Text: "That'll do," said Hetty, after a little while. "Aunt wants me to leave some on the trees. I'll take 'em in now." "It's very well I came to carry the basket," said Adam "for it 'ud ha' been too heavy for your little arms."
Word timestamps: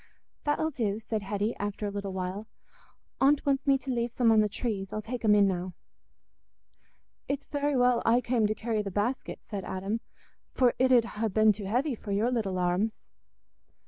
"That'll 0.45 0.71
do," 0.71 0.99
said 0.99 1.21
Hetty, 1.21 1.55
after 1.57 1.85
a 1.85 1.91
little 1.91 2.11
while. 2.11 2.47
"Aunt 3.19 3.45
wants 3.45 3.67
me 3.67 3.77
to 3.77 3.91
leave 3.91 4.11
some 4.11 4.31
on 4.31 4.39
the 4.39 4.49
trees. 4.49 4.91
I'll 4.91 4.99
take 5.03 5.23
'em 5.23 5.35
in 5.35 5.47
now." 5.47 5.73
"It's 7.27 7.45
very 7.45 7.77
well 7.77 8.01
I 8.03 8.19
came 8.19 8.47
to 8.47 8.55
carry 8.55 8.81
the 8.81 8.89
basket," 8.89 9.39
said 9.43 9.63
Adam 9.63 9.99
"for 10.55 10.73
it 10.79 10.91
'ud 10.91 11.05
ha' 11.05 11.27
been 11.31 11.53
too 11.53 11.65
heavy 11.65 11.93
for 11.93 12.11
your 12.11 12.31
little 12.31 12.57
arms." 12.57 13.03